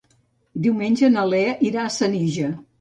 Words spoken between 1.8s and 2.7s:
a Senija.